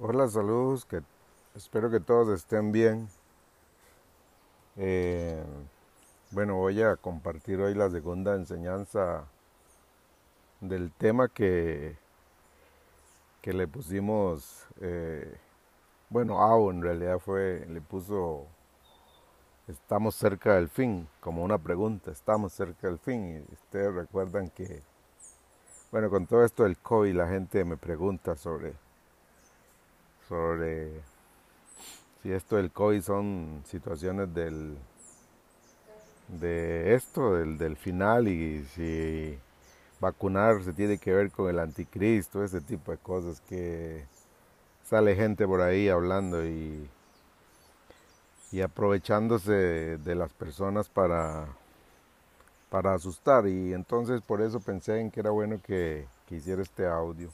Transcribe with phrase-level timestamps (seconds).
[0.00, 1.02] Hola, saludos, que
[1.54, 3.08] espero que todos estén bien.
[4.76, 5.40] Eh,
[6.32, 9.24] bueno, voy a compartir hoy la segunda enseñanza
[10.60, 11.96] del tema que,
[13.40, 15.32] que le pusimos, eh,
[16.10, 18.46] bueno, Avo en realidad fue, le puso,
[19.68, 23.46] estamos cerca del fin, como una pregunta, estamos cerca del fin.
[23.48, 24.82] Y ustedes recuerdan que,
[25.92, 28.83] bueno, con todo esto del COVID la gente me pregunta sobre
[30.28, 30.90] sobre
[32.22, 34.76] si esto del COVID son situaciones del
[36.28, 39.38] de esto, del, del final y si
[40.00, 44.04] vacunarse tiene que ver con el anticristo, ese tipo de cosas que
[44.84, 46.88] sale gente por ahí hablando y,
[48.52, 49.52] y aprovechándose
[49.98, 51.46] de las personas para,
[52.70, 56.86] para asustar y entonces por eso pensé en que era bueno que, que hiciera este
[56.86, 57.30] audio.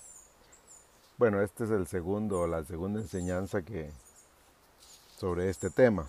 [1.21, 3.91] Bueno, este es el segundo, la segunda enseñanza que
[5.19, 6.09] sobre este tema.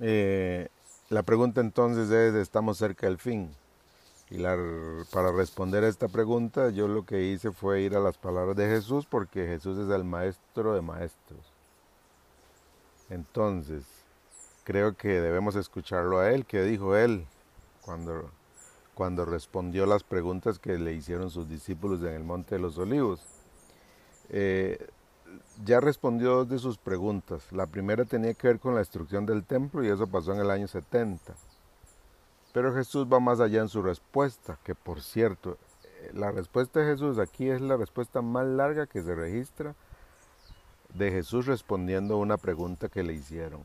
[0.00, 0.66] Eh,
[1.10, 3.54] la pregunta entonces es, ¿estamos cerca del fin?
[4.30, 4.42] Y
[5.12, 8.66] para responder a esta pregunta, yo lo que hice fue ir a las palabras de
[8.66, 11.38] Jesús, porque Jesús es el maestro de maestros.
[13.10, 13.84] Entonces,
[14.64, 17.24] creo que debemos escucharlo a él, que dijo él
[17.82, 18.28] cuando
[18.94, 23.20] cuando respondió las preguntas que le hicieron sus discípulos en el Monte de los Olivos.
[24.30, 24.88] Eh,
[25.64, 27.50] ya respondió dos de sus preguntas.
[27.52, 30.50] La primera tenía que ver con la destrucción del templo y eso pasó en el
[30.50, 31.34] año 70.
[32.52, 36.92] Pero Jesús va más allá en su respuesta, que por cierto, eh, la respuesta de
[36.92, 39.74] Jesús aquí es la respuesta más larga que se registra
[40.94, 43.62] de Jesús respondiendo a una pregunta que le hicieron.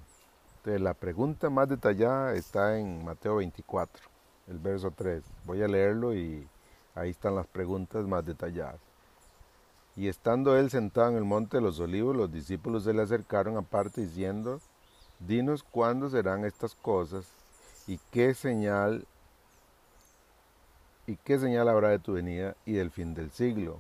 [0.58, 4.09] Entonces, la pregunta más detallada está en Mateo 24
[4.50, 5.24] el verso 3.
[5.46, 6.48] Voy a leerlo y
[6.96, 8.80] ahí están las preguntas más detalladas.
[9.96, 13.58] Y estando él sentado en el monte de los olivos, los discípulos se le acercaron
[13.58, 14.60] aparte diciendo,
[15.20, 17.28] dinos cuándo serán estas cosas
[17.88, 19.06] y qué señal
[21.06, 23.80] y qué señal habrá de tu venida y del fin del siglo.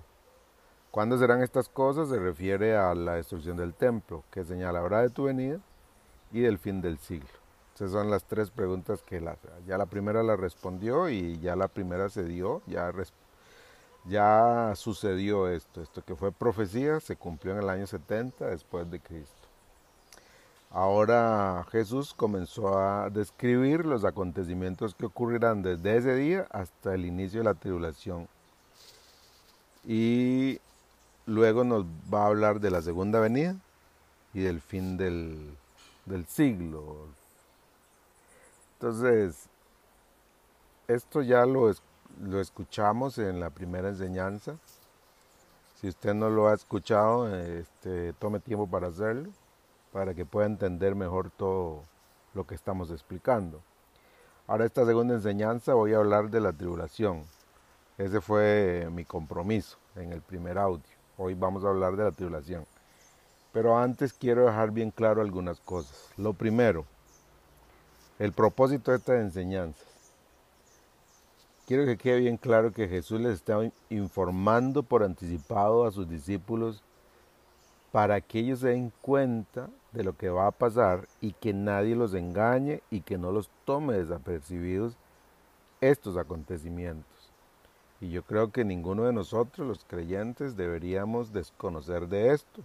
[0.91, 2.09] ¿Cuándo serán estas cosas?
[2.09, 4.23] Se refiere a la destrucción del templo.
[4.31, 5.59] ¿Qué señal habrá de tu venida
[6.31, 7.38] y del fin del siglo?
[7.79, 11.69] Esas son las tres preguntas que la, ya la primera la respondió y ya la
[11.69, 12.91] primera se dio, ya,
[14.03, 18.99] ya sucedió esto, esto que fue profecía se cumplió en el año 70 después de
[18.99, 19.47] Cristo.
[20.71, 27.39] Ahora Jesús comenzó a describir los acontecimientos que ocurrirán desde ese día hasta el inicio
[27.39, 28.27] de la tribulación.
[29.85, 30.59] Y
[31.25, 33.55] luego nos va a hablar de la segunda venida
[34.33, 35.55] y del fin del,
[36.05, 37.07] del siglo,
[38.81, 39.49] entonces,
[40.87, 41.69] esto ya lo,
[42.21, 44.55] lo escuchamos en la primera enseñanza.
[45.75, 49.31] Si usted no lo ha escuchado, este, tome tiempo para hacerlo,
[49.91, 51.83] para que pueda entender mejor todo
[52.33, 53.61] lo que estamos explicando.
[54.47, 57.25] Ahora esta segunda enseñanza voy a hablar de la tribulación.
[57.97, 60.95] Ese fue mi compromiso en el primer audio.
[61.17, 62.65] Hoy vamos a hablar de la tribulación.
[63.51, 66.09] Pero antes quiero dejar bien claro algunas cosas.
[66.15, 66.85] Lo primero,
[68.19, 69.87] el propósito de estas enseñanzas.
[71.65, 73.57] Quiero que quede bien claro que Jesús les está
[73.89, 76.83] informando por anticipado a sus discípulos
[77.91, 81.95] para que ellos se den cuenta de lo que va a pasar y que nadie
[81.95, 84.95] los engañe y que no los tome desapercibidos
[85.79, 87.31] estos acontecimientos.
[88.01, 92.63] Y yo creo que ninguno de nosotros, los creyentes, deberíamos desconocer de esto.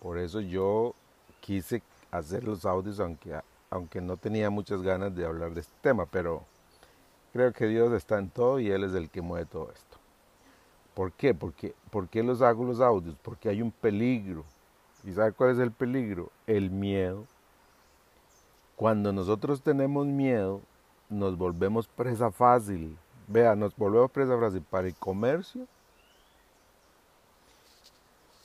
[0.00, 0.94] Por eso yo
[1.40, 3.40] quise hacer los audios, aunque
[3.72, 6.44] aunque no tenía muchas ganas de hablar de este tema, pero
[7.32, 9.96] creo que Dios está en todo y Él es el que mueve todo esto.
[10.92, 11.32] ¿Por qué?
[11.32, 13.16] Porque, ¿Por qué los hago los audios?
[13.22, 14.44] Porque hay un peligro.
[15.04, 16.30] ¿Y sabe cuál es el peligro?
[16.46, 17.24] El miedo.
[18.76, 20.60] Cuando nosotros tenemos miedo,
[21.08, 22.98] nos volvemos presa fácil.
[23.26, 25.66] Vea, nos volvemos presa fácil para el comercio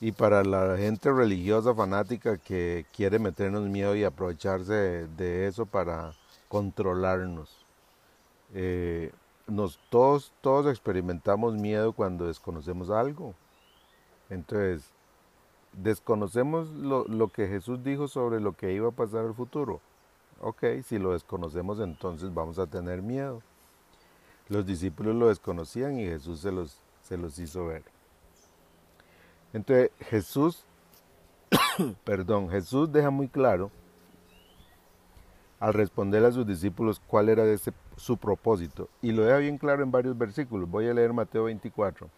[0.00, 6.12] y para la gente religiosa fanática que quiere meternos miedo y aprovecharse de, eso para
[6.48, 7.66] controlarnos.
[8.54, 9.12] Eh,
[9.48, 13.34] nos, todos, todos experimentamos miedo cuando desconocemos algo.
[14.30, 14.90] Entonces,
[15.72, 19.80] desconocemos lo, lo que Jesús dijo sobre lo que iba a pasar en el futuro.
[20.40, 23.42] Ok, si lo desconocemos entonces vamos a tener miedo.
[24.48, 27.82] Los discípulos lo desconocían y Jesús se los, se los hizo ver.
[29.58, 30.64] Entonces Jesús,
[32.04, 33.72] perdón, Jesús deja muy claro
[35.58, 37.44] al responder a sus discípulos cuál era
[37.96, 38.88] su propósito.
[39.02, 40.70] Y lo deja bien claro en varios versículos.
[40.70, 42.08] Voy a leer Mateo 24.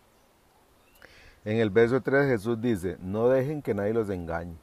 [1.46, 4.56] En el verso 3 Jesús dice, no dejen que nadie los engañe.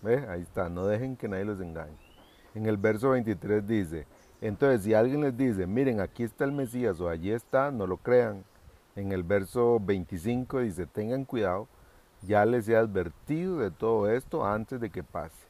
[0.00, 0.28] ¿Ve?
[0.28, 1.96] Ahí está, no dejen que nadie los engañe.
[2.54, 4.06] En el verso 23 dice,
[4.40, 7.96] entonces si alguien les dice, miren, aquí está el Mesías o allí está, no lo
[7.96, 8.44] crean.
[8.94, 11.66] En el verso 25 dice, tengan cuidado,
[12.26, 15.46] ya les he advertido de todo esto antes de que pase.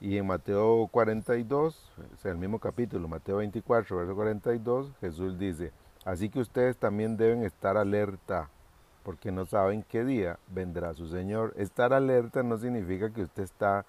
[0.00, 5.72] Y en Mateo 42, o sea, el mismo capítulo, Mateo 24, verso 42, Jesús dice,
[6.04, 8.50] así que ustedes también deben estar alerta
[9.02, 11.54] porque no saben qué día vendrá su Señor.
[11.56, 13.86] Estar alerta no significa que usted está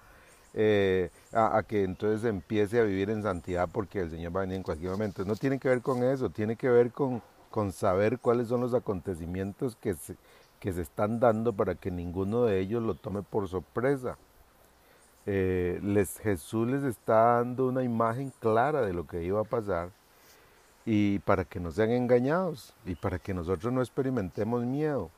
[0.54, 4.56] eh, a, que entonces empiece a vivir en santidad porque el Señor va a venir
[4.56, 5.24] en cualquier momento.
[5.24, 7.20] No tiene que ver con eso, tiene que ver con,
[7.50, 10.16] con saber cuáles son los acontecimientos que se,
[10.60, 14.16] que se están dando para que ninguno de ellos lo tome por sorpresa.
[15.26, 19.90] Eh, les, Jesús les está dando una imagen clara de lo que iba a pasar
[20.86, 25.10] y para que no sean engañados y para que nosotros no experimentemos miedo.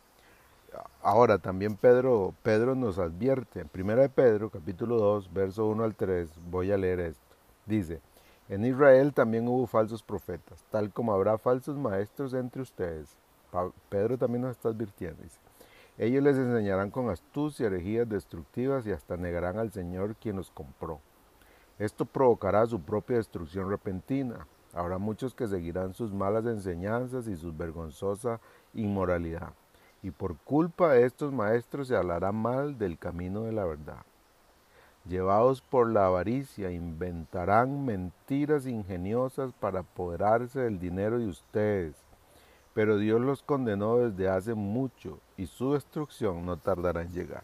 [1.02, 6.28] Ahora también Pedro, Pedro nos advierte, en Primera Pedro, capítulo 2, verso 1 al 3,
[6.50, 7.22] voy a leer esto.
[7.66, 8.00] Dice,
[8.48, 13.16] en Israel también hubo falsos profetas, tal como habrá falsos maestros entre ustedes.
[13.88, 15.38] Pedro también nos está advirtiendo, dice.
[15.98, 21.00] Ellos les enseñarán con astucia herejías destructivas y hasta negarán al Señor quien los compró.
[21.78, 27.52] Esto provocará su propia destrucción repentina Habrá muchos que seguirán sus malas enseñanzas y su
[27.52, 28.40] vergonzosa
[28.72, 29.52] inmoralidad.
[30.02, 34.02] Y por culpa de estos maestros se hablará mal del camino de la verdad.
[35.06, 41.96] Llevados por la avaricia, inventarán mentiras ingeniosas para apoderarse del dinero de ustedes.
[42.74, 47.42] Pero Dios los condenó desde hace mucho y su destrucción no tardará en llegar.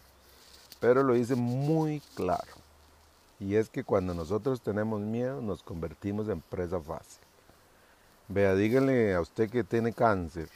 [0.79, 2.53] Pero lo dice muy claro.
[3.39, 7.21] Y es que cuando nosotros tenemos miedo nos convertimos en presa fácil.
[8.29, 10.49] Vea, díganle a usted que tiene cáncer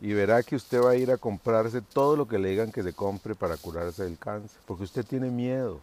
[0.00, 2.82] y verá que usted va a ir a comprarse todo lo que le digan que
[2.82, 5.80] se compre para curarse del cáncer, porque usted tiene miedo.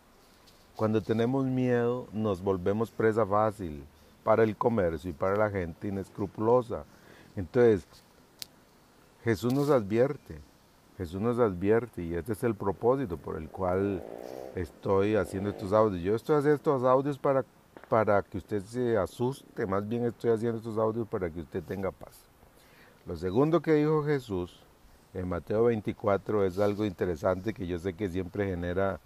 [0.76, 3.84] Cuando tenemos miedo nos volvemos presa fácil
[4.24, 6.86] para el comercio y para la gente inescrupulosa.
[7.36, 7.86] Entonces,
[9.24, 10.40] Jesús nos advierte,
[10.98, 14.04] Jesús nos advierte y este es el propósito por el cual
[14.56, 16.04] estoy haciendo estos audios.
[16.04, 17.44] Yo estoy haciendo estos audios para,
[17.90, 21.92] para que usted se asuste, más bien estoy haciendo estos audios para que usted tenga
[21.92, 22.26] paz.
[23.06, 24.60] Lo segundo que dijo Jesús
[25.14, 29.00] en Mateo 24 es algo interesante que yo sé que siempre genera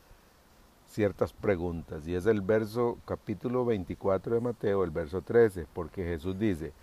[0.87, 6.37] ciertas preguntas y es el verso capítulo 24 de Mateo, el verso 13, porque Jesús
[6.39, 6.73] dice,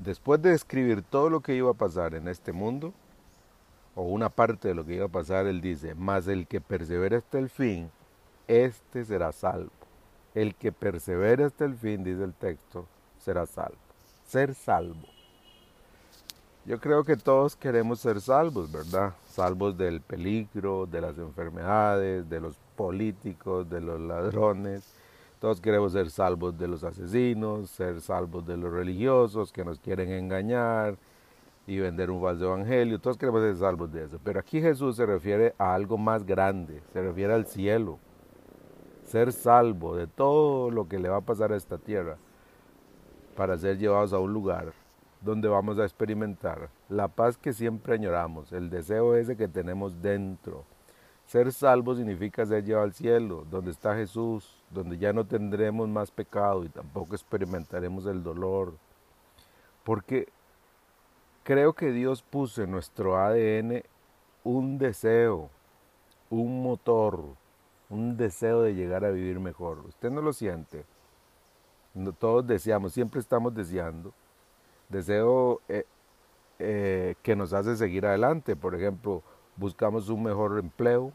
[0.00, 2.92] después de describir todo lo que iba a pasar en este mundo,
[3.94, 7.18] o una parte de lo que iba a pasar, él dice, mas el que persevera
[7.18, 7.90] hasta el fin,
[8.48, 9.70] este será salvo.
[10.34, 12.86] El que persevera hasta el fin, dice el texto,
[13.18, 13.78] será salvo.
[14.26, 15.08] Ser salvo.
[16.64, 19.14] Yo creo que todos queremos ser salvos, ¿verdad?
[19.28, 24.84] Salvos del peligro, de las enfermedades, de los políticos, de los ladrones.
[25.40, 30.12] Todos queremos ser salvos de los asesinos, ser salvos de los religiosos que nos quieren
[30.12, 30.96] engañar,
[31.66, 32.98] y vender un falso evangelio.
[32.98, 34.18] Todos queremos ser salvos de eso.
[34.24, 37.98] Pero aquí Jesús se refiere a algo más grande, se refiere al cielo.
[39.04, 42.16] Ser salvo de todo lo que le va a pasar a esta tierra
[43.36, 44.72] para ser llevados a un lugar
[45.20, 50.64] donde vamos a experimentar la paz que siempre añoramos, el deseo ese que tenemos dentro.
[51.30, 56.10] Ser salvo significa ser llevado al cielo, donde está Jesús, donde ya no tendremos más
[56.10, 58.74] pecado y tampoco experimentaremos el dolor.
[59.84, 60.26] Porque
[61.42, 63.82] Creo que Dios puso en nuestro ADN
[64.44, 65.48] un deseo,
[66.28, 67.24] un motor,
[67.88, 69.78] un deseo de llegar a vivir mejor.
[69.88, 70.84] ¿Usted no lo siente?
[72.20, 74.12] todos deseamos, siempre estamos deseando.
[74.88, 75.86] Deseo eh,
[76.60, 78.54] eh, que nos hace seguir adelante.
[78.54, 79.22] Por ejemplo,
[79.56, 81.12] buscamos un mejor empleo.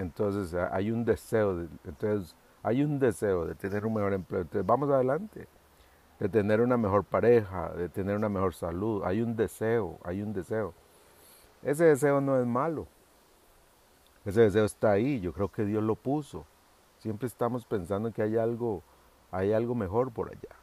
[0.00, 4.40] Entonces hay un deseo, entonces hay un deseo de tener un mejor empleo.
[4.40, 5.46] Entonces vamos adelante
[6.18, 9.02] de tener una mejor pareja, de tener una mejor salud.
[9.04, 10.72] Hay un deseo, hay un deseo.
[11.62, 12.86] Ese deseo no es malo.
[14.24, 16.46] Ese deseo está ahí, yo creo que Dios lo puso.
[17.00, 18.82] Siempre estamos pensando que hay algo,
[19.30, 20.56] hay algo mejor por allá.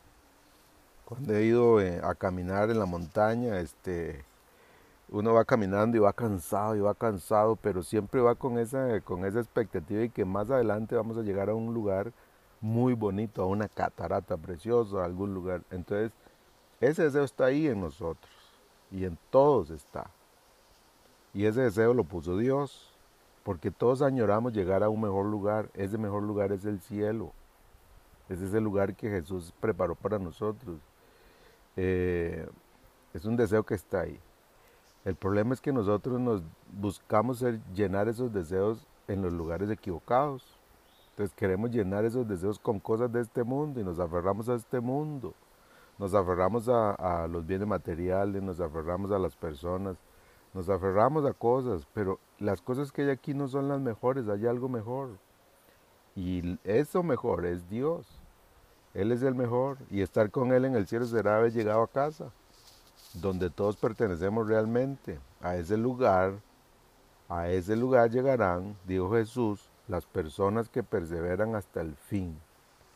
[1.05, 4.25] Cuando he ido eh, a caminar en la montaña, este,
[5.09, 9.25] uno va caminando y va cansado y va cansado, pero siempre va con esa, con
[9.25, 12.11] esa expectativa de que más adelante vamos a llegar a un lugar
[12.59, 15.61] muy bonito, a una catarata preciosa, a algún lugar.
[15.71, 16.11] Entonces,
[16.81, 18.31] ese deseo está ahí en nosotros
[18.91, 20.09] y en todos está.
[21.33, 22.93] Y ese deseo lo puso Dios,
[23.43, 25.69] porque todos añoramos llegar a un mejor lugar.
[25.73, 27.31] Ese mejor lugar es el cielo.
[28.27, 30.79] Ese es el lugar que Jesús preparó para nosotros.
[31.77, 32.45] Eh,
[33.13, 34.19] es un deseo que está ahí.
[35.07, 37.41] El problema es que nosotros nos buscamos
[37.73, 40.43] llenar esos deseos en los lugares equivocados.
[41.11, 44.81] Entonces queremos llenar esos deseos con cosas de este mundo y nos aferramos a este
[44.81, 45.33] mundo.
[45.97, 49.95] Nos aferramos a, a los bienes materiales, nos aferramos a las personas,
[50.53, 54.45] nos aferramos a cosas, pero las cosas que hay aquí no son las mejores, hay
[54.45, 55.11] algo mejor.
[56.17, 58.05] Y eso mejor es Dios.
[58.93, 61.87] Él es el mejor y estar con Él en el cielo será haber llegado a
[61.87, 62.29] casa
[63.21, 65.19] donde todos pertenecemos realmente.
[65.41, 66.33] A ese lugar,
[67.29, 72.37] a ese lugar llegarán, dijo Jesús, las personas que perseveran hasta el fin.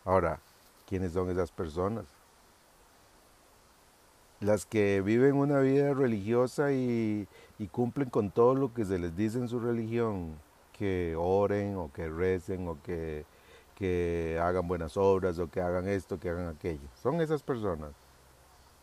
[0.06, 0.40] Ahora,
[0.88, 2.06] ¿quiénes son esas personas?
[4.40, 7.28] Las que viven una vida religiosa y,
[7.72, 10.36] cumplen con todo lo que se les dice en su religión,
[10.78, 13.24] que oren o que recen o que,
[13.76, 16.88] que hagan buenas obras o que hagan esto, que hagan aquello.
[17.04, 17.92] Son esas personas.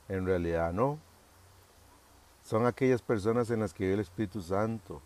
[0.09, 0.99] En realidad no
[2.49, 5.03] son aquellas personas en las que vive el Espíritu Santo,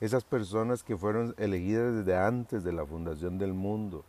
[0.00, 4.04] esas personas que fueron elegidas desde antes de la fundación del mundo.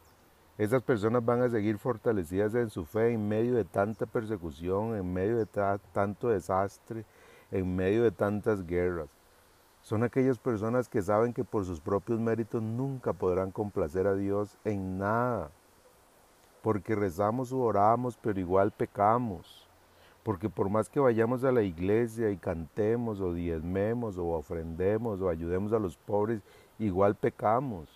[0.60, 5.12] Esas personas van a seguir fortalecidas en su fe en medio de tanta persecución, en
[5.12, 7.06] medio de tanto desastre,
[7.50, 9.10] en medio de tantas guerras.
[9.82, 14.60] Son aquellas personas que saben que por sus propios méritos nunca podrán complacer a Dios
[14.64, 15.50] en nada,
[16.62, 19.67] porque rezamos o oramos, pero igual pecamos
[20.28, 25.30] porque por más que vayamos a la iglesia y cantemos o diezmemos o ofrendemos o
[25.30, 26.42] ayudemos a los pobres,
[26.80, 27.88] igual pecamos.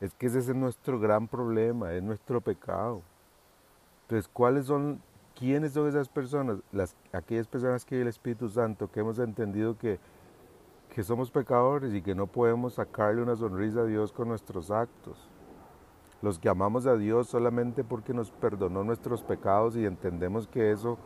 [0.00, 3.02] Es que ese es nuestro gran problema, es nuestro pecado.
[4.04, 5.02] Entonces, ¿cuáles son,
[5.38, 6.60] quiénes son esas personas?
[6.72, 10.00] Las, aquellas personas que el Espíritu Santo, que hemos entendido que,
[10.94, 15.28] que somos pecadores y que no podemos sacarle una sonrisa a Dios con nuestros actos.
[16.22, 20.96] Los que amamos a Dios solamente porque nos perdonó nuestros pecados y entendemos que eso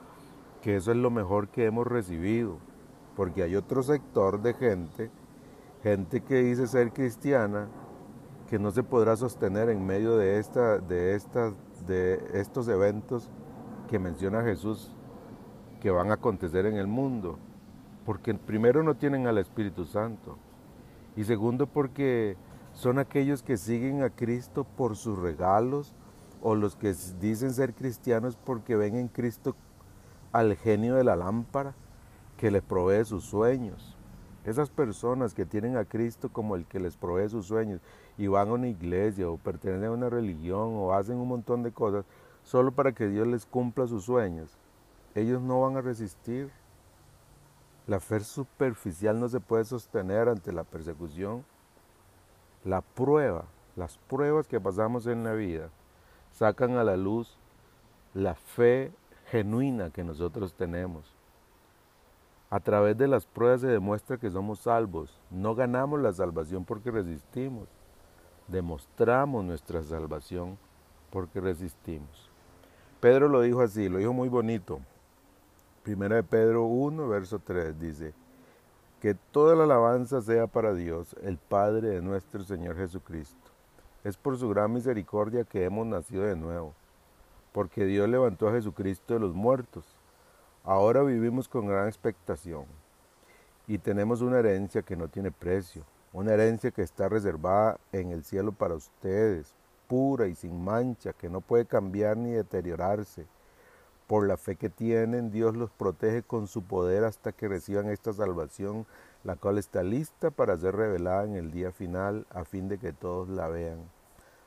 [0.62, 2.56] que eso es lo mejor que hemos recibido,
[3.16, 5.10] porque hay otro sector de gente,
[5.82, 7.68] gente que dice ser cristiana,
[8.48, 11.20] que no se podrá sostener en medio de, esta, de,
[11.86, 13.30] de estos eventos
[13.88, 14.96] que menciona Jesús
[15.80, 17.38] que van a acontecer en el mundo,
[18.06, 20.38] porque primero no tienen al Espíritu Santo
[21.16, 22.36] y segundo porque
[22.72, 25.94] son aquellos que siguen a Cristo por sus regalos
[26.40, 29.56] o los que dicen ser cristianos porque ven en Cristo
[30.32, 31.74] al genio de la lámpara
[32.36, 33.96] que les provee sus sueños.
[34.44, 37.80] Esas personas que tienen a Cristo como el que les provee sus sueños
[38.18, 41.70] y van a una iglesia o pertenecen a una religión o hacen un montón de
[41.70, 42.04] cosas
[42.42, 44.58] solo para que Dios les cumpla sus sueños,
[45.14, 46.50] ellos no van a resistir.
[47.86, 51.44] La fe superficial no se puede sostener ante la persecución.
[52.64, 53.44] La prueba,
[53.76, 55.68] las pruebas que pasamos en la vida,
[56.30, 57.38] sacan a la luz
[58.14, 58.92] la fe
[59.32, 61.10] genuina que nosotros tenemos.
[62.50, 65.18] A través de las pruebas se demuestra que somos salvos.
[65.30, 67.66] No ganamos la salvación porque resistimos.
[68.46, 70.58] Demostramos nuestra salvación
[71.10, 72.30] porque resistimos.
[73.00, 74.80] Pedro lo dijo así, lo dijo muy bonito.
[75.82, 78.12] Primera de Pedro 1, verso 3 dice,
[79.00, 83.50] que toda la alabanza sea para Dios, el Padre de nuestro Señor Jesucristo.
[84.04, 86.74] Es por su gran misericordia que hemos nacido de nuevo
[87.52, 89.84] porque Dios levantó a Jesucristo de los muertos.
[90.64, 92.64] Ahora vivimos con gran expectación
[93.66, 98.24] y tenemos una herencia que no tiene precio, una herencia que está reservada en el
[98.24, 99.54] cielo para ustedes,
[99.88, 103.26] pura y sin mancha, que no puede cambiar ni deteriorarse.
[104.06, 108.12] Por la fe que tienen, Dios los protege con su poder hasta que reciban esta
[108.12, 108.86] salvación,
[109.24, 112.92] la cual está lista para ser revelada en el día final, a fin de que
[112.92, 113.78] todos la vean.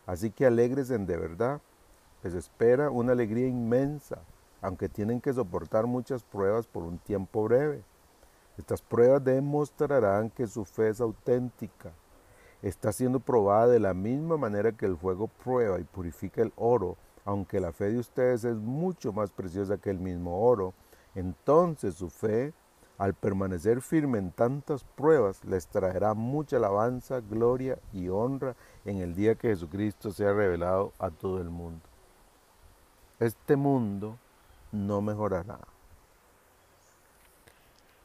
[0.05, 1.61] Así que alegres en de verdad
[2.25, 4.17] les espera una alegría inmensa,
[4.59, 7.83] aunque tienen que soportar muchas pruebas por un tiempo breve.
[8.57, 11.91] Estas pruebas demostrarán que su fe es auténtica.
[12.63, 16.97] Está siendo probada de la misma manera que el fuego prueba y purifica el oro,
[17.25, 20.73] aunque la fe de ustedes es mucho más preciosa que el mismo oro.
[21.13, 22.53] Entonces su fe,
[22.97, 29.13] al permanecer firme en tantas pruebas, les traerá mucha alabanza, gloria y honra en el
[29.13, 31.81] día que Jesucristo sea revelado a todo el mundo
[33.19, 34.17] este mundo
[34.71, 35.59] no mejorará.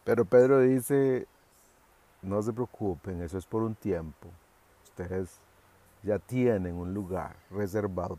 [0.05, 1.26] Pero Pedro dice,
[2.23, 4.29] no se preocupen, eso es por un tiempo.
[4.85, 5.40] Ustedes
[6.02, 8.19] ya tienen un lugar reservado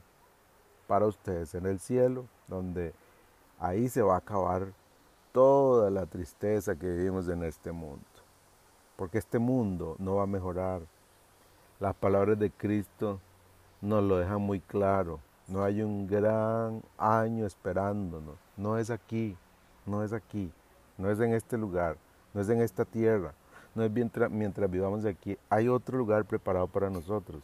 [0.88, 2.94] para ustedes en el cielo, donde
[3.60, 4.68] ahí se va a acabar
[5.32, 8.06] toda la tristeza que vivimos en este mundo.
[8.96, 10.82] Porque este mundo no va a mejorar.
[11.80, 13.20] Las palabras de Cristo
[13.82, 15.20] nos lo dejan muy claro.
[15.48, 18.36] No hay un gran año esperándonos.
[18.58, 19.36] No es aquí,
[19.86, 20.52] no es aquí,
[20.98, 21.98] no es en este lugar.
[22.34, 23.34] no es en esta tierra,
[23.76, 27.44] no es mientras, mientras vivamos aquí, hay otro lugar preparado para nosotros.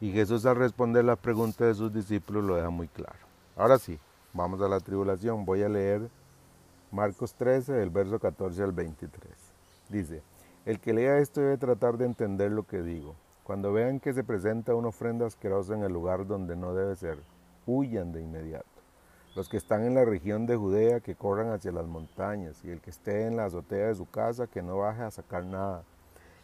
[0.00, 3.18] Y Jesús al responder la pregunta de sus discípulos lo deja muy claro.
[3.56, 3.98] Ahora sí,
[4.32, 5.44] vamos a la tribulación.
[5.44, 6.08] Voy a leer
[6.92, 9.32] Marcos 13, del verso 14 al 23.
[9.88, 10.22] Dice,
[10.64, 13.16] el que lea esto debe tratar de entender lo que digo.
[13.48, 17.18] Cuando vean que se presenta una ofrenda asquerosa en el lugar donde no debe ser,
[17.64, 18.68] huyan de inmediato.
[19.34, 22.82] Los que están en la región de Judea que corran hacia las montañas, y el
[22.82, 25.82] que esté en la azotea de su casa que no baje a sacar nada,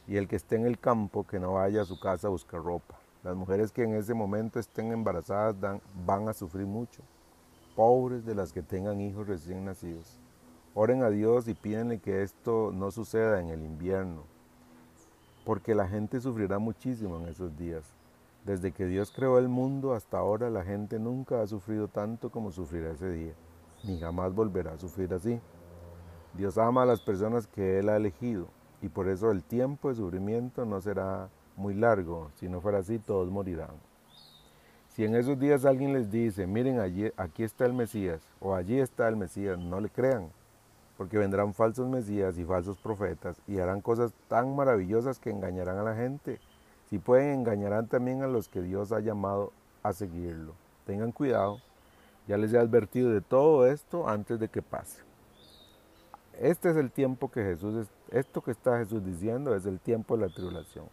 [0.06, 2.62] y el que esté en el campo que no vaya a su casa a buscar
[2.62, 2.94] ropa.
[3.22, 5.56] Las mujeres que en ese momento estén embarazadas
[6.06, 7.02] van a sufrir mucho.
[7.76, 10.18] Pobres de las que tengan hijos recién nacidos.
[10.72, 14.22] Oren a Dios y pídenle que esto no suceda en el invierno,
[15.44, 17.84] porque la gente sufrirá muchísimo en esos días.
[18.44, 22.50] Desde que Dios creó el mundo hasta ahora la gente nunca ha sufrido tanto como
[22.50, 23.32] sufrirá ese día,
[23.84, 25.40] ni jamás volverá a sufrir así.
[26.34, 28.48] Dios ama a las personas que Él ha elegido
[28.82, 32.30] y por eso el tiempo de sufrimiento no será muy largo.
[32.34, 33.70] Si no fuera así, todos morirán.
[34.88, 38.78] Si en esos días alguien les dice, miren, allí, aquí está el Mesías, o allí
[38.78, 40.30] está el Mesías, no le crean,
[40.96, 45.82] porque vendrán falsos Mesías y falsos profetas y harán cosas tan maravillosas que engañarán a
[45.82, 46.38] la gente.
[46.88, 50.54] Si pueden, engañarán también a los que Dios ha llamado a seguirlo.
[50.86, 51.58] Tengan cuidado,
[52.28, 55.02] ya les he advertido de todo esto antes de que pase.
[56.40, 60.26] Este es el tiempo que Jesús, esto que está Jesús diciendo es el tiempo de
[60.26, 60.86] la tribulación.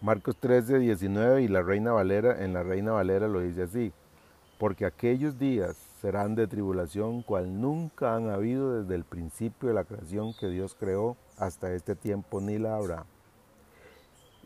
[0.00, 3.92] Marcos 13, 19 y la Reina Valera, en la Reina Valera lo dice así,
[4.58, 9.84] porque aquellos días serán de tribulación cual nunca han habido desde el principio de la
[9.84, 13.06] creación que Dios creó hasta este tiempo ni la habrá.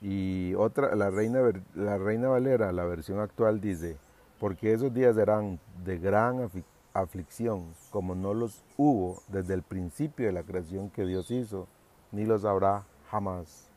[0.00, 1.40] Y otra, la Reina,
[1.74, 3.96] la Reina Valera, la versión actual dice,
[4.38, 6.50] porque esos días serán de gran
[6.94, 11.68] aflicción, como no los hubo desde el principio de la creación que Dios hizo,
[12.12, 13.68] ni los habrá jamás.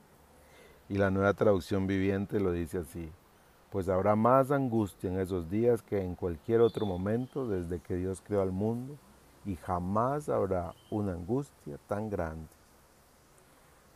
[0.88, 3.12] Y la nueva traducción viviente lo dice así,
[3.74, 8.22] pues habrá más angustia en esos días que en cualquier otro momento desde que Dios
[8.24, 8.96] creó al mundo
[9.46, 12.48] y jamás habrá una angustia tan grande.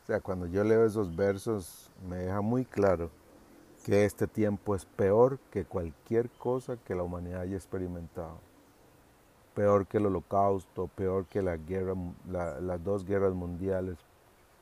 [0.02, 3.12] O sea, cuando yo leo esos versos me deja muy claro
[3.86, 8.40] que este tiempo es peor que cualquier cosa que la humanidad haya experimentado.
[9.54, 14.00] Peor que el holocausto, peor que las dos guerras mundiales,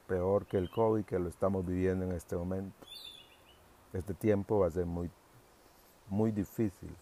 [0.07, 2.75] peor que el COVID que lo estamos viviendo en este momento.
[3.95, 5.09] Este tiempo va a ser muy,
[6.09, 6.93] muy difícil.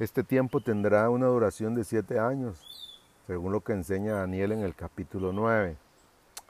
[0.00, 4.74] Este tiempo tendrá una duración de siete años, según lo que enseña Daniel en el
[4.74, 5.76] capítulo 9.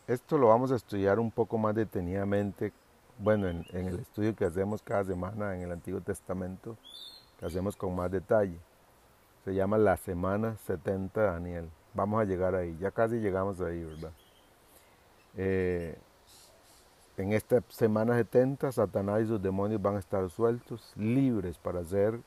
[0.07, 2.73] Esto lo vamos a estudiar un poco más detenidamente,
[3.19, 6.79] bueno, en, el estudio que hacemos cada semana en el Antiguo Testamento,
[7.39, 8.59] que hacemos con más detalle.
[9.45, 11.71] Se llama la Semana 70 de Daniel.
[11.93, 14.13] Vamos a llegar ahí, ya casi llegamos ahí, ¿verdad?
[15.37, 15.99] Eh,
[17.21, 22.19] en esta semana 70, Satanás y sus demonios van a estar sueltos, libres para hacer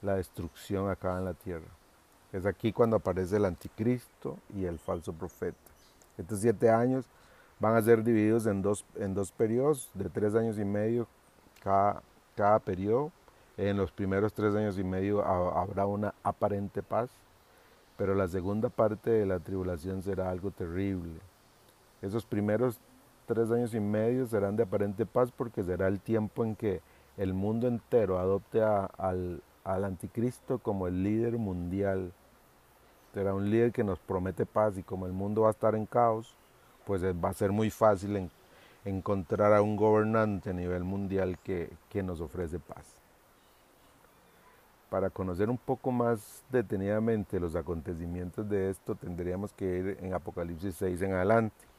[0.00, 1.68] la destrucción acá en la tierra.
[2.32, 5.58] Es aquí cuando aparece el anticristo y el falso profeta.
[6.18, 7.06] Estos siete años
[7.60, 11.06] van a ser divididos en dos, en dos periodos de tres años y medio
[11.62, 12.02] cada,
[12.34, 13.12] cada periodo.
[13.56, 17.10] En los primeros tres años y medio habrá una aparente paz
[17.96, 21.20] pero la segunda parte de la tribulación será algo terrible.
[22.00, 22.80] Esos primeros
[23.26, 26.80] tres años y medio serán de aparente paz porque será el tiempo en que
[27.16, 32.12] el mundo entero adopte al, anticristo como el líder mundial.
[33.14, 35.86] Será un líder que nos promete paz y como el mundo va a estar en
[35.86, 36.34] caos,
[36.86, 38.30] pues va a ser muy fácil
[38.84, 43.02] encontrar a un gobernante a nivel mundial que, que nos ofrece paz
[44.92, 50.74] para conocer un poco más detenidamente los acontecimientos de esto, tendríamos que ir en Apocalipsis
[50.74, 51.71] 6 en adelante.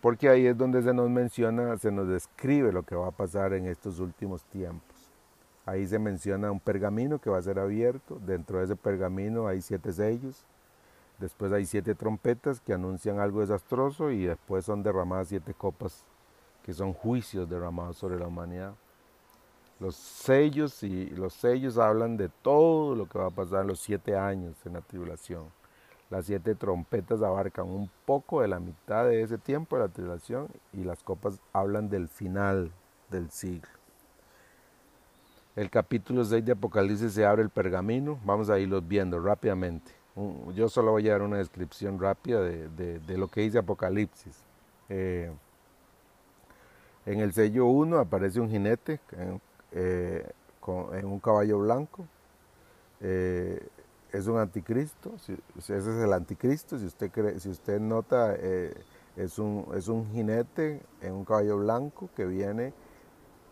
[0.00, 3.52] Porque ahí es donde se nos menciona, se nos describe lo que va a pasar
[3.52, 4.96] en estos últimos tiempos.
[5.66, 8.18] Ahí se menciona un pergamino que va a ser abierto.
[8.24, 10.44] Dentro de ese pergamino hay siete sellos.
[11.18, 16.04] Después hay siete trompetas que anuncian algo desastroso y después son derramadas siete copas
[16.62, 18.74] que son juicios derramados sobre la humanidad.
[19.80, 23.80] Los sellos y los sellos hablan de todo lo que va a pasar en los
[23.80, 25.44] siete años en la tribulación.
[26.10, 30.48] Las siete trompetas abarcan un poco de la mitad de ese tiempo de la tribulación
[30.72, 32.72] y las copas hablan del final
[33.10, 33.68] del siglo.
[35.54, 39.92] El capítulo 6 de Apocalipsis se abre el pergamino, vamos a irlos viendo rápidamente.
[40.54, 44.36] Yo solo voy a dar una descripción rápida de, lo que dice Apocalipsis.
[44.88, 45.30] Eh,
[47.06, 49.00] en el sello 1 aparece un jinete,
[49.72, 50.30] eh,
[50.92, 52.06] en un caballo blanco.
[53.00, 53.66] Eh,
[54.12, 58.74] es un anticristo, ese es el anticristo, si usted, cree, si usted nota, eh,
[59.16, 62.72] es, un, es un jinete en un caballo blanco que viene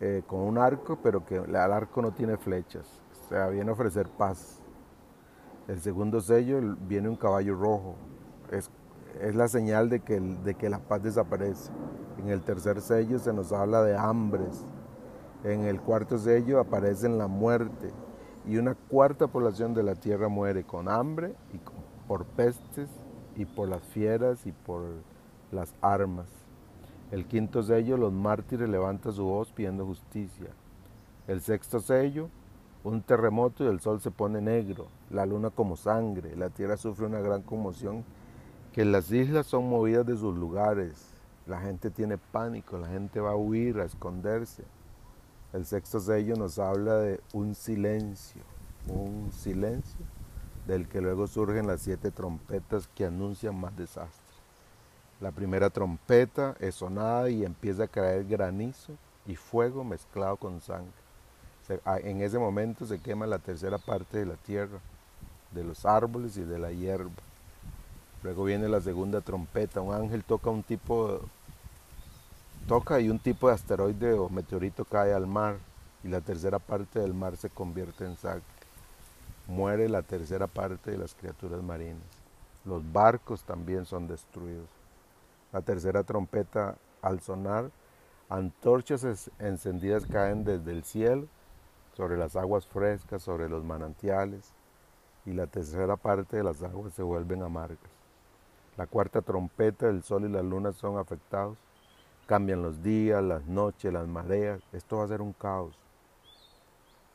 [0.00, 3.74] eh, con un arco, pero que el arco no tiene flechas, o sea, viene a
[3.74, 4.60] ofrecer paz.
[5.68, 7.96] El segundo sello viene un caballo rojo,
[8.50, 8.70] es,
[9.20, 11.70] es la señal de que, de que la paz desaparece.
[12.18, 14.64] En el tercer sello se nos habla de hambres,
[15.44, 17.92] en el cuarto sello aparece la muerte,
[18.46, 21.58] y una cuarta población de la tierra muere con hambre y
[22.06, 22.88] por pestes
[23.36, 24.82] y por las fieras y por
[25.50, 26.28] las armas.
[27.10, 30.48] El quinto sello, los mártires levantan su voz pidiendo justicia.
[31.26, 32.28] El sexto sello,
[32.84, 37.06] un terremoto y el sol se pone negro, la luna como sangre, la tierra sufre
[37.06, 38.04] una gran conmoción,
[38.72, 43.32] que las islas son movidas de sus lugares, la gente tiene pánico, la gente va
[43.32, 44.64] a huir, a esconderse.
[45.52, 48.42] El sexto sello nos habla de un silencio,
[48.88, 50.04] un silencio
[50.66, 54.22] del que luego surgen las siete trompetas que anuncian más desastres.
[55.20, 58.92] La primera trompeta es sonada y empieza a caer granizo
[59.26, 60.92] y fuego mezclado con sangre.
[62.02, 64.78] En ese momento se quema la tercera parte de la tierra,
[65.52, 67.10] de los árboles y de la hierba.
[68.22, 71.20] Luego viene la segunda trompeta, un ángel toca un tipo
[72.66, 75.58] toca y un tipo de asteroide o meteorito cae al mar
[76.02, 78.42] y la tercera parte del mar se convierte en sangre.
[79.46, 82.02] Muere la tercera parte de las criaturas marinas.
[82.64, 84.68] Los barcos también son destruidos.
[85.52, 87.70] La tercera trompeta al sonar,
[88.28, 91.28] antorchas encendidas caen desde el cielo
[91.96, 94.50] sobre las aguas frescas, sobre los manantiales,
[95.24, 97.78] y la tercera parte de las aguas se vuelven amargas.
[98.76, 101.56] La cuarta trompeta, el sol y la luna son afectados
[102.26, 104.60] Cambian los días, las noches, las mareas.
[104.72, 105.78] Esto va a ser un caos.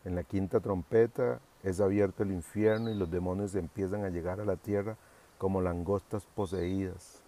[0.06, 4.45] En la quinta trompeta es abierto el infierno y los demonios empiezan a llegar a
[4.45, 4.95] la tierra
[5.38, 7.21] como langostas poseídas.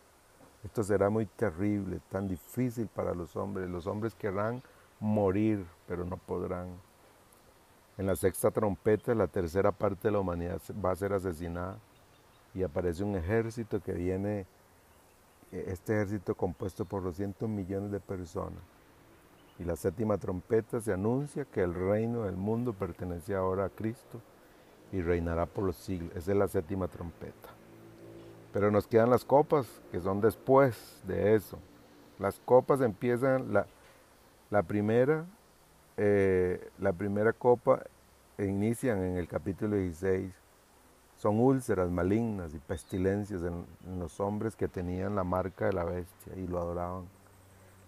[0.64, 3.70] Esto será muy terrible, tan difícil para los hombres.
[3.70, 4.64] Los hombres querrán
[5.02, 6.70] morir, pero no podrán.
[7.98, 11.78] En la sexta trompeta, la tercera parte de la humanidad va a ser asesinada
[12.54, 14.46] y aparece un ejército que viene
[15.60, 18.62] este ejército compuesto por 200 millones de personas.
[19.60, 24.20] Y la séptima trompeta se anuncia que el reino del mundo pertenece ahora a Cristo
[24.92, 26.12] y reinará por los siglos.
[26.16, 27.50] Esa es la séptima trompeta.
[28.52, 31.58] Pero nos quedan las copas, que son después de eso.
[32.20, 33.66] Las copas empiezan, la,
[34.50, 35.26] la primera,
[35.98, 37.84] eh, la primera copa
[38.38, 40.34] inician en el capítulo 16
[41.24, 43.66] son úlceras malignas y pestilencias en,
[43.98, 47.06] los hombres que tenían la marca de la bestia y lo adoraban.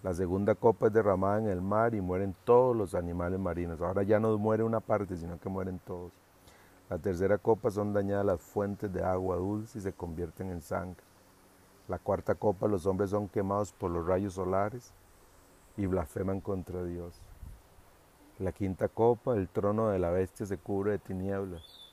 [0.03, 3.81] La segunda copa es derramada en el mar y mueren todos los animales marinos.
[3.81, 6.13] Ahora ya no muere una parte, sino que mueren todos.
[6.89, 11.03] La tercera copa son dañadas las fuentes de agua dulce y se convierten en sangre.
[11.89, 14.93] La cuarta copa los hombres son quemados por los rayos solares
[15.75, 17.19] y blasfeman contra Dios.
[18.39, 21.84] La quinta copa, el trono de la bestia se cubre de tinieblas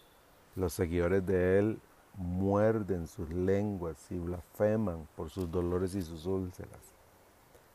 [0.54, 1.80] los seguidores de él
[2.16, 6.80] muerden sus lenguas y blasfeman por sus dolores y sus úlceras.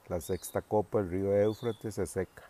[0.07, 2.43] La sexta copa del río Éufrates se seca.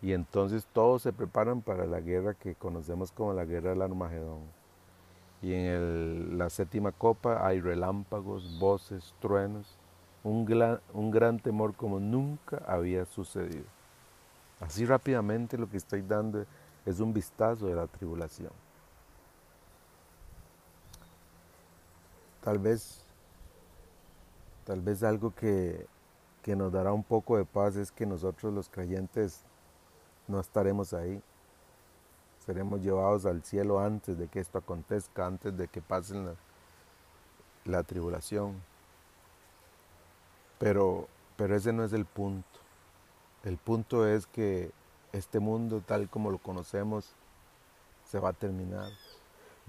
[0.00, 4.40] Y entonces todos se preparan para la guerra que conocemos como la guerra del Armagedón.
[5.40, 9.78] Y en la séptima copa hay relámpagos, voces, truenos,
[10.24, 10.46] un
[10.92, 13.64] un gran temor como nunca había sucedido.
[14.60, 16.46] Así rápidamente lo que estoy dando
[16.86, 18.52] es un vistazo de la tribulación.
[22.42, 23.04] Tal vez,
[24.64, 25.86] tal vez algo que,
[26.42, 29.42] que nos dará un poco de paz es que nosotros los creyentes
[30.26, 31.22] no estaremos ahí.
[32.44, 36.34] Seremos llevados al cielo antes de que esto acontezca, antes de que pase la,
[37.64, 38.60] la tribulación.
[40.58, 42.58] Pero, pero ese no es el punto.
[43.44, 44.72] El punto es que
[45.12, 47.14] este mundo tal como lo conocemos
[48.04, 48.90] se va a terminar.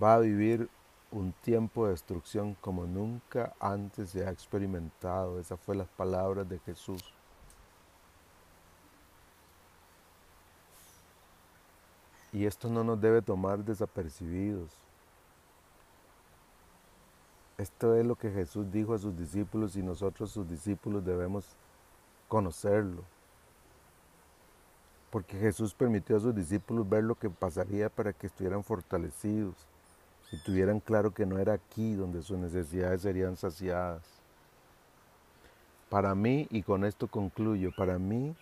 [0.02, 0.70] Va a vivir
[1.14, 5.40] un tiempo de destrucción como nunca antes se ha experimentado.
[5.40, 7.04] Esas fue las palabras de Jesús.
[12.32, 14.72] Y esto no nos debe tomar desapercibidos.
[17.60, 21.46] Esto es lo que Jesús dijo a sus discípulos y nosotros sus discípulos debemos
[22.28, 23.04] conocerlo.
[25.12, 29.68] Porque Jesús permitió a sus discípulos ver lo que pasaría para que estuvieran fortalecidos
[30.34, 34.02] y tuvieran claro que no era aquí donde sus necesidades serían saciadas.
[35.92, 38.36] Para mí, y con esto concluyo, para mí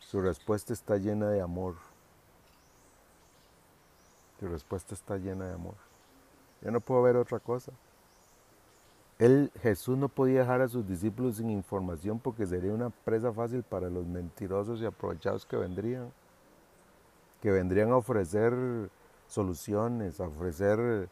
[0.00, 1.74] su respuesta está llena de amor.
[4.40, 5.74] Su respuesta está llena de amor.
[6.62, 7.72] Yo no puedo ver otra cosa.
[9.18, 13.62] Él, Jesús no podía dejar a sus discípulos sin información porque sería una presa fácil
[13.62, 16.10] para los mentirosos y aprovechados que vendrían,
[17.42, 18.54] que vendrían a ofrecer
[19.28, 21.10] soluciones, a ofrecer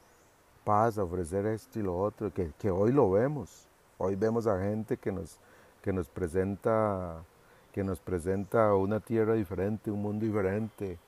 [0.65, 3.67] paz, a ofrecer esto y lo otro, que, que hoy lo vemos.
[3.99, 5.39] Hoy vemos a gente que nos,
[5.83, 7.25] que nos presenta
[7.73, 10.99] que nos presenta una tierra diferente, un mundo diferente,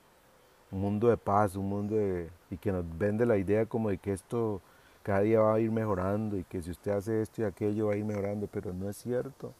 [0.71, 3.99] un mundo de paz, un mundo de, y que nos vende la idea como de
[3.99, 4.61] que esto
[5.03, 7.93] cada día va a ir mejorando y que si usted hace esto y aquello va
[7.93, 9.53] a ir mejorando, pero no es cierto.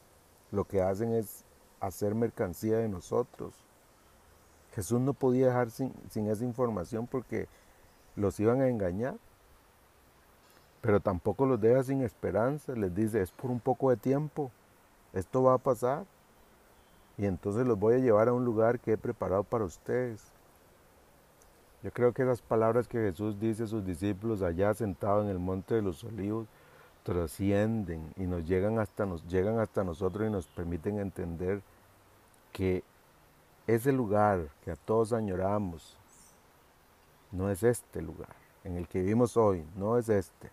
[0.51, 1.45] Lo que hacen es
[1.79, 3.53] hacer mercancía de nosotros.
[4.73, 7.47] Jesús no podía dejar sin, sin esa información porque
[8.15, 9.15] los iban a engañar,
[10.85, 12.73] pero tampoco los deja sin esperanza.
[12.73, 14.51] Les dice, es por un poco de tiempo,
[15.13, 16.05] esto va a pasar.
[17.17, 20.23] Y entonces los voy a llevar a un lugar que he preparado para ustedes.
[21.81, 25.39] Yo creo que esas palabras que Jesús dice a sus discípulos allá sentados en el
[25.39, 26.45] monte de los olivos
[27.01, 31.63] trascienden y nos llegan hasta, nos llegan hasta nosotros y nos permiten entender
[32.51, 32.83] que
[33.65, 35.97] ese lugar que a todos añoramos
[37.31, 40.51] no es este lugar en el que vivimos hoy, no es este.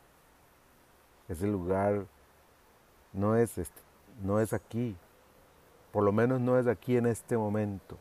[1.33, 2.05] Ese lugar
[3.11, 3.81] no es este,
[4.23, 4.95] no es aquí,
[5.91, 7.97] por lo menos no es aquí en este momento.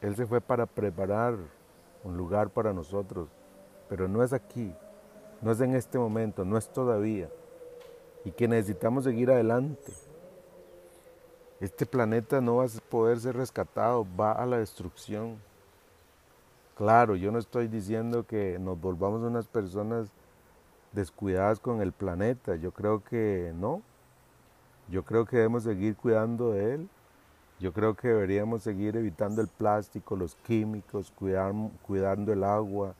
[0.00, 1.36] Él se fue para preparar
[2.02, 3.28] un lugar para nosotros,
[3.88, 4.74] pero no es aquí,
[5.40, 7.30] no es en este momento, no es todavía.
[8.24, 9.92] Y que necesitamos seguir adelante.
[11.60, 15.36] Este planeta no va a poder ser rescatado, va a la destrucción.
[16.76, 20.10] Claro, yo no estoy diciendo que nos volvamos unas personas
[20.92, 23.82] descuidadas con el planeta, yo creo que no.
[24.88, 26.88] Yo creo que debemos seguir cuidando de él,
[27.58, 31.54] yo creo que deberíamos seguir evitando el plástico, los químicos, cuidar,
[31.86, 32.94] cuidando el agua.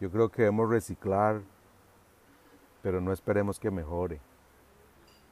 [0.00, 1.42] Yo creo que debemos reciclar,
[2.82, 4.18] pero no esperemos que mejore.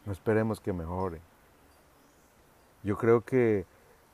[0.05, 1.21] No esperemos que mejore.
[2.83, 3.65] Yo creo que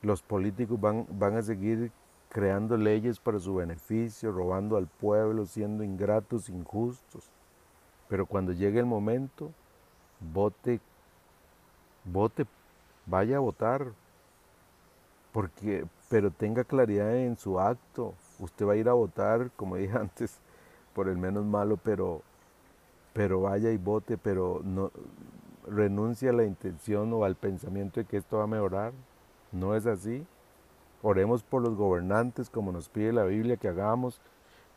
[0.01, 1.91] los políticos van, van a seguir
[2.29, 7.29] creando leyes para su beneficio, robando al pueblo, siendo ingratos, injustos.
[8.07, 9.51] Pero cuando llegue el momento,
[10.33, 10.79] vote,
[12.05, 12.45] vote,
[13.05, 13.87] vaya a votar,
[15.31, 18.13] porque, pero tenga claridad en su acto.
[18.39, 20.39] Usted va a ir a votar, como dije antes,
[20.93, 22.21] por el menos malo, pero,
[23.13, 24.91] pero vaya y vote, pero no
[25.67, 28.93] renuncia a la intención o al pensamiento de que esto va a mejorar.
[29.51, 30.25] No es así.
[31.01, 34.19] Oremos por los gobernantes como nos pide la Biblia que hagamos,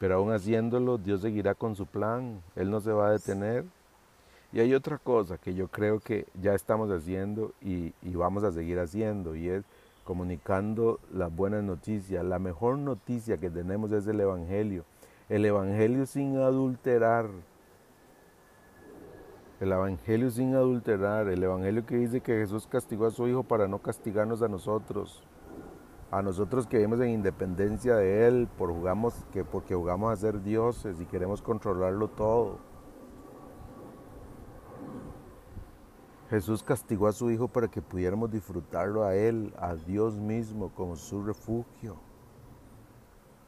[0.00, 2.40] pero aún haciéndolo, Dios seguirá con su plan.
[2.56, 3.66] Él no se va a detener.
[4.50, 8.50] Y hay otra cosa que yo creo que ya estamos haciendo y, y vamos a
[8.50, 9.62] seguir haciendo, y es
[10.04, 12.24] comunicando las buenas noticias.
[12.24, 14.86] La mejor noticia que tenemos es el Evangelio.
[15.28, 17.26] El Evangelio sin adulterar.
[19.60, 21.28] El Evangelio sin adulterar.
[21.28, 25.22] El Evangelio que dice que Jesús castigó a su Hijo para no castigarnos a nosotros.
[26.10, 30.42] A nosotros que vivimos en independencia de Él, por jugamos, que porque jugamos a ser
[30.42, 32.58] dioses y queremos controlarlo todo.
[36.30, 40.96] Jesús castigó a su Hijo para que pudiéramos disfrutarlo a Él, a Dios mismo, como
[40.96, 41.96] su refugio.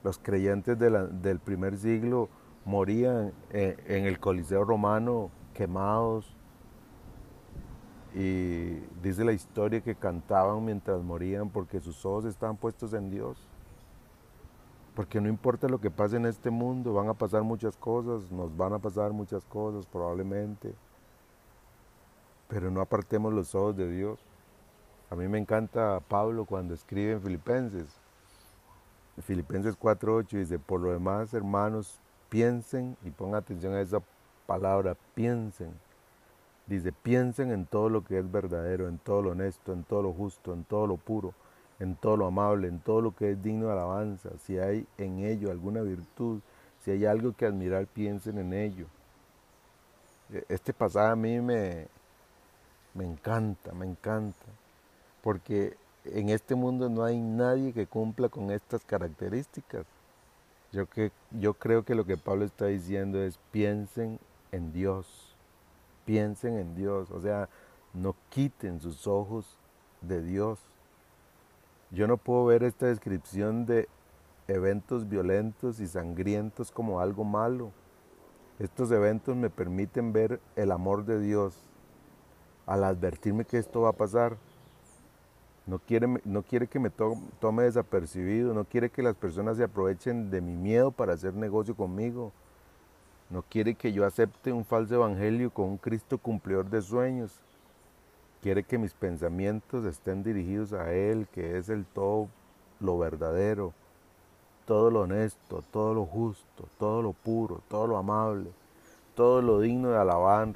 [0.05, 2.29] Los creyentes del primer siglo
[2.65, 6.37] morían en, en el Coliseo romano quemados
[8.15, 13.39] y dice la historia que cantaban mientras morían porque sus ojos estaban puestos en Dios.
[14.95, 18.55] Porque no importa lo que pase en este mundo, van a pasar muchas cosas, nos
[18.57, 20.75] van a pasar muchas cosas probablemente
[22.53, 24.19] pero no apartemos los ojos de Dios.
[25.09, 27.87] A mí me encanta Pablo cuando escribe en Filipenses.
[29.23, 31.99] Filipenses 4.8 dice, por lo demás, hermanos,
[32.29, 34.03] piensen, y pongan atención a esa
[34.47, 35.73] palabra, piensen.
[36.67, 40.13] Dice, piensen en todo lo que es verdadero, en todo lo honesto, en todo lo
[40.13, 41.35] justo, en todo lo puro,
[41.81, 44.31] en todo lo amable, en todo lo que es digno de alabanza.
[44.45, 46.41] Si hay en ello alguna virtud,
[46.81, 48.87] si hay algo que admirar, piensen en ello.
[50.33, 51.89] E, este pasaje a mí me,
[52.95, 54.47] me encanta, me encanta,
[55.23, 59.87] porque en este mundo no hay nadie que cumpla con estas características.
[60.73, 64.19] Yo, que, yo creo que lo que Pablo está diciendo es piensen
[64.53, 65.22] en Dios,
[66.05, 67.49] piensen en Dios, o sea,
[67.93, 69.59] no quiten sus ojos
[70.01, 70.59] de Dios.
[71.91, 73.89] Yo no puedo ver esta descripción de
[74.49, 77.71] eventos violentos y sangrientos como algo malo.
[78.59, 81.59] Estos eventos me permiten ver el amor de Dios,
[82.67, 84.37] al advertirme que esto va a pasar.
[85.67, 90.31] No quiere, no quiere que me tome desapercibido, no quiere que las personas se aprovechen
[90.31, 92.33] de mi miedo para hacer negocio conmigo.
[93.33, 97.41] No quiere que yo acepte un falso evangelio con un Cristo cumplidor de sueños.
[98.43, 102.29] Quiere que mis pensamientos estén dirigidos a Él, que es el todo
[102.79, 103.73] lo verdadero,
[104.67, 108.51] todo lo honesto, todo lo justo, todo lo puro, todo lo amable,
[109.15, 110.53] todo lo digno de alabar,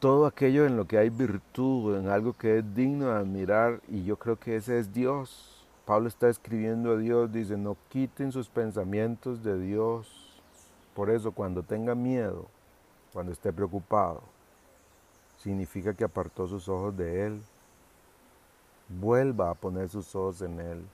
[0.00, 4.02] todo aquello en lo que hay virtud, en algo que es digno de admirar, y
[4.02, 5.64] yo creo que ese es Dios.
[5.84, 10.23] Pablo está escribiendo a Dios, dice, no quiten sus pensamientos de Dios.
[10.94, 12.46] Por eso cuando tenga miedo,
[13.12, 14.22] cuando esté preocupado,
[15.38, 17.42] significa que apartó sus ojos de Él.
[18.88, 20.84] Vuelva a poner sus ojos en Él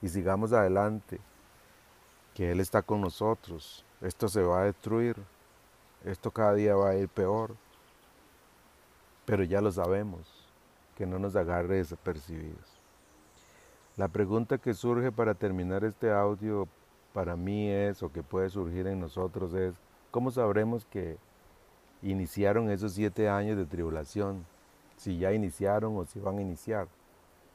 [0.00, 1.20] y sigamos adelante,
[2.34, 3.84] que Él está con nosotros.
[4.00, 5.16] Esto se va a destruir,
[6.04, 7.54] esto cada día va a ir peor
[9.24, 10.20] pero ya lo sabemos,
[10.96, 12.80] que no nos agarre desapercibidos.
[13.96, 16.66] La pregunta que surge para terminar este audio
[17.12, 19.74] para mí es, o que puede surgir en nosotros es,
[20.10, 21.16] ¿cómo sabremos que
[22.02, 24.44] iniciaron esos siete años de tribulación?
[24.96, 26.88] Si ya iniciaron o si van a iniciar.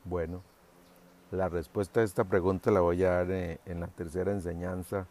[0.04, 0.42] Bueno,
[1.32, 5.08] la respuesta a esta pregunta la voy a dar eh, en la tercera enseñanza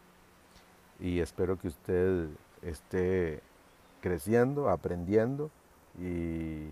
[0.99, 2.27] y espero que usted
[2.63, 3.41] esté
[4.01, 5.51] creciendo, aprendiendo
[5.99, 6.71] y,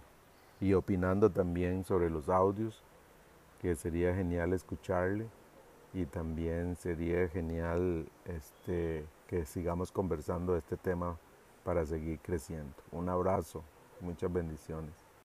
[0.73, 2.81] opinando también sobre los audios,
[3.61, 5.27] que sería genial escucharle
[5.95, 11.17] y también sería genial este, que sigamos conversando de este tema
[11.63, 12.75] para seguir creciendo.
[12.91, 13.63] Un abrazo,
[14.01, 15.04] muchas bendiciones.